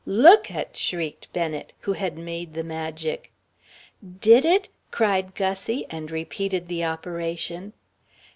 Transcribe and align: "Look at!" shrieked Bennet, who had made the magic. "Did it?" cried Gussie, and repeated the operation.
"Look 0.07 0.49
at!" 0.49 0.75
shrieked 0.75 1.31
Bennet, 1.31 1.73
who 1.81 1.93
had 1.93 2.17
made 2.17 2.55
the 2.55 2.63
magic. 2.63 3.31
"Did 4.19 4.45
it?" 4.45 4.69
cried 4.89 5.35
Gussie, 5.35 5.85
and 5.91 6.09
repeated 6.09 6.67
the 6.67 6.83
operation. 6.83 7.73